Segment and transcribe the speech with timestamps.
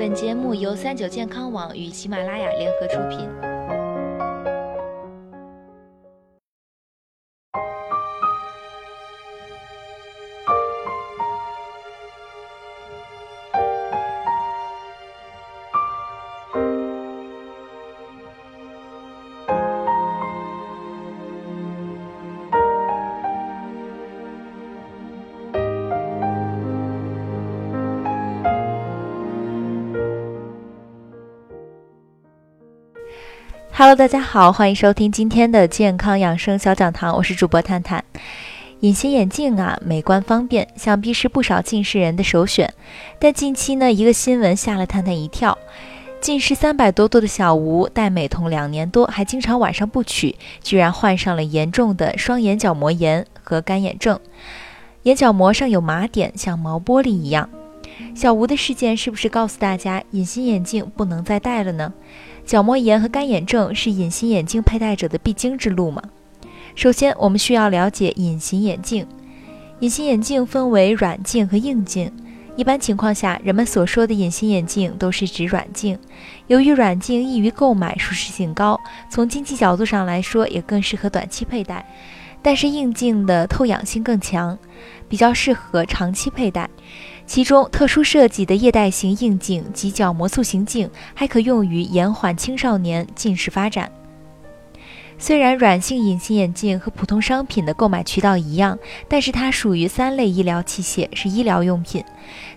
[0.00, 3.49] 本节目由三九健康网与喜马拉雅联合出品。
[33.80, 38.04] Hello，大家好，欢迎收听今天的健康养生小讲堂，我是主播探探。
[38.80, 42.74] 隐形眼镜啊，美观方便，想必是不少近视人的首选。
[43.18, 45.56] 但近期呢，一个新闻吓了探探一跳：
[46.20, 54.20] 近视三百多度的小吴，戴美瞳两年多，还经常晚上不取，居然患上了严重的双眼角膜炎和干眼症，
[55.04, 57.48] 眼角膜上有麻点，像毛玻璃一样。
[58.14, 61.94] 小吴的事件是不是告诉大家，隐形眼镜不能再戴了呢？
[62.50, 66.02] 角膜炎和干眼症是隐形眼镜佩戴者的必经之路吗？
[66.74, 69.06] 首先，我们需要了解隐形眼镜。
[69.78, 72.10] 隐形眼镜分为软镜和硬镜。
[72.56, 75.96] 一般情况下，人们所说的隐形眼镜都是指软镜。
[76.48, 81.86] 由于软镜易于购买，舒适性高，从经济角度上来说也更适合短期佩戴。
[82.42, 84.58] 但是硬镜的透氧性更强，
[85.08, 86.68] 比较适合长期佩戴。
[87.30, 93.88] 其中特殊设计的液态型硬镜及角膜塑形镜还可用于延缓青少年近视发展。
[95.16, 102.04] 虽然软性隐形眼镜和普通商品的购买渠道一样，但是它属于三类医疗器械，是医疗用品。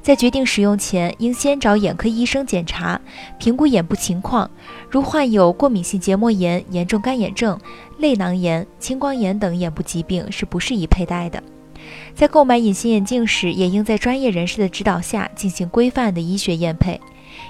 [0.01, 2.99] 在决定使用前，应先找眼科医生检查，
[3.38, 4.49] 评估眼部情况。
[4.89, 7.59] 如患有过敏性结膜炎、严重干眼症、
[7.99, 11.44] 泪囊炎、青光眼等眼部疾病，是不适宜佩戴的。
[12.13, 17.00] 在购买隐形眼镜时，也应在专业人士的指导下进行规范的医学验配。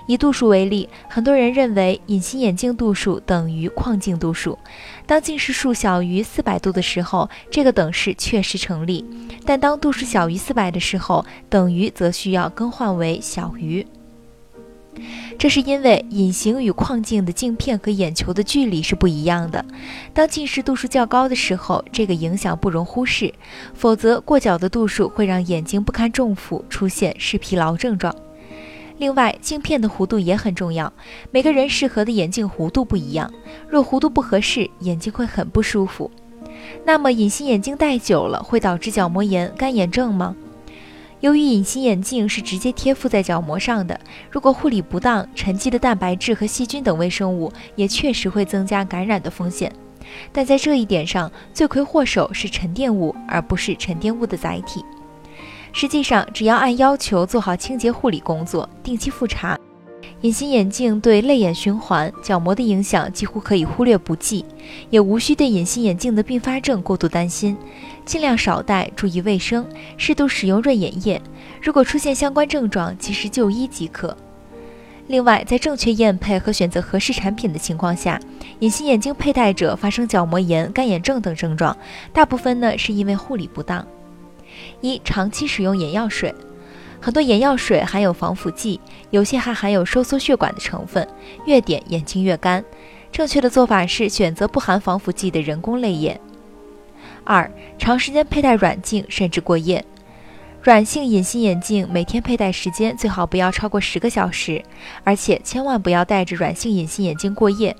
[0.08, 4.57] 以度数为例，很多人认为隐形眼镜度数等于框镜度数。
[5.06, 9.03] 当近视数小于四百度的时候，这个等式确实成立；
[9.45, 13.85] 但当度数小于四百的时候，等于则需要更换为小于。
[15.38, 19.64] 这是因为隐形与框镜的镜片和眼球的距离是不一样的。
[20.14, 23.34] 当近视度数较高的时候，这个影响不容忽视；
[23.74, 28.16] 否则，过角的度数会让眼睛不堪重负，出现视疲劳症状。
[29.00, 30.94] 另外，镜片的弧度也很重要，
[31.31, 33.34] 每个人适合的眼镜弧度不一样。
[33.68, 36.10] 若弧度不合适，眼睛会很不舒服。
[36.86, 40.36] 那么，隐形眼镜戴久了会导致角膜炎、干眼症吗？
[41.23, 43.97] 由于隐形眼镜是直接贴附在角膜上的，
[44.29, 49.72] 如果护理不当，沉积的蛋白质和细菌等微生物也确实会增加感染的风险。
[50.33, 54.83] 但在这一点上，罪魁祸首是沉淀物，而不是沉淀物的载体。
[55.72, 59.57] 实际上，只要按要求做好清洁护理工作，定期复查。
[60.23, 64.45] 隐形眼镜对泪眼循环、角膜的影响几乎可以忽略不计，
[64.89, 67.57] 也无需对隐形眼镜的并发症过度担心，
[68.06, 71.22] 尽量少戴，注意卫生，适度使用润眼液。
[71.62, 74.16] 如果出现相关症状，及时就医即可。
[75.08, 78.19] 另外，在正确验配和选择合适产品的情况下，
[78.59, 81.75] 隐形眼镜佩戴者发生角膜炎、干眼症等症状，
[82.13, 83.86] 大部分呢是因为护理不当。
[84.81, 86.34] 一、长期使用眼药水。
[87.02, 91.06] 很多眼药水含有防腐剂，有些还含有收缩血管的成分，
[91.46, 92.63] 越点眼睛越干。
[93.12, 96.19] 正确的做法是选择不含防腐剂的人工泪液。
[97.25, 99.84] 二、长时间佩戴软镜甚至过夜。
[100.61, 104.63] 软性隐形眼镜每天佩戴时间最好不要超过十个小时，
[105.03, 107.75] 而且千万不要戴着软性隐形眼镜过夜。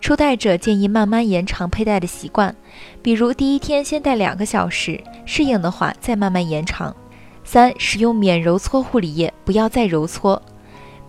[0.00, 2.54] 初戴者建议慢慢延长佩戴的习惯，
[3.02, 6.94] 比如第一天先戴两个小时，适应的话再慢慢延长。
[7.42, 10.40] 三、使用免揉搓护理液，不要再揉搓。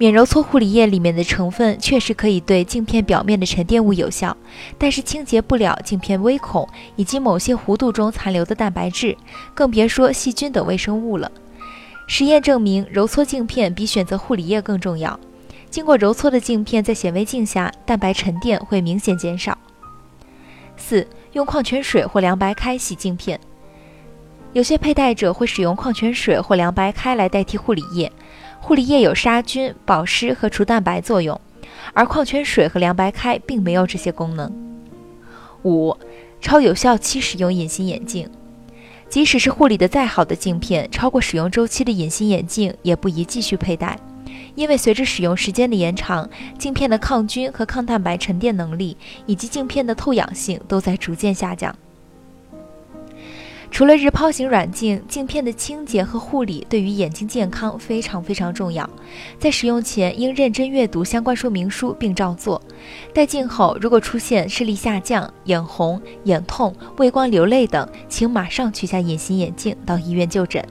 [0.01, 4.35] 免揉搓护理液里面的成分确实可以对镜片表面的沉淀物有效，
[4.79, 9.16] 但是清洁不了镜片微孔以及某些弧度中残留的蛋白质，
[9.53, 11.31] 更别说细菌等微生物了。
[12.08, 15.20] 实验证明，揉搓镜片比选择护理液更重要。
[15.70, 19.55] 经过揉搓的镜片在显微镜下，蛋白沉淀会明显减少。
[20.78, 23.40] 四、用矿泉水或凉白开洗镜片。
[24.53, 28.11] 有些佩戴者会使用矿泉水或凉白开来代替护理液，
[28.61, 31.41] 护理液有杀菌、保湿和除蛋白作用，
[31.93, 34.53] 而矿泉水和凉白开并没有这些功能。
[35.63, 35.97] 五、
[36.40, 38.29] 超有效期使用隐形眼镜，
[39.09, 43.99] 即使是护理的再好的镜片，超过使用周期的隐形眼镜也不宜继续佩戴，
[44.55, 51.75] 因为随着使用时间的延长，镜片的抗菌和抗蛋白沉淀能力以及镜片的透氧性都在逐渐下降。
[53.72, 58.88] 除了日抛型软镜，镜片的清洁和护理对于眼睛健康非常非常重要。
[59.40, 62.62] 在使用前应认真阅读相关说明书并照做。
[63.14, 70.64] 戴镜后，如果出现视力下降、眼红、眼痛、畏光流泪等，请马上取下隐形眼镜到医院就诊。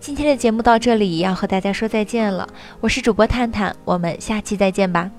[0.00, 2.48] 今天的节目到这里，要和大家说再见了。
[2.80, 5.10] 我是主播探探，我们下期再见吧。